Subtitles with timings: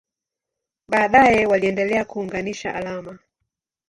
[0.87, 3.19] Baadaye waliendelea kuunganisha alama.